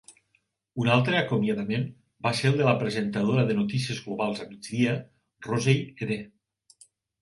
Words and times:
Un 0.83 0.87
altre 0.95 1.19
acomiadament 1.19 1.85
va 2.29 2.33
ser 2.41 2.49
el 2.53 2.59
de 2.63 2.67
la 2.71 2.75
presentadora 2.81 3.47
de 3.53 3.61
"Notícies 3.63 4.03
globals 4.09 4.45
a 4.45 4.51
migdia", 4.53 4.99
Rosey 5.53 5.89
Edeh. 6.05 6.23